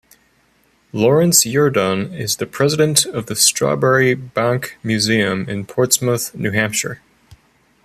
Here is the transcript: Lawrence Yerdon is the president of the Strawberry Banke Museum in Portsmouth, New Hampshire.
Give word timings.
Lawrence 0.93 1.45
Yerdon 1.45 2.11
is 2.11 2.37
the 2.37 2.47
president 2.47 3.05
of 3.05 3.27
the 3.27 3.35
Strawberry 3.35 4.15
Banke 4.15 4.71
Museum 4.81 5.47
in 5.47 5.63
Portsmouth, 5.63 6.33
New 6.33 6.49
Hampshire. 6.49 7.01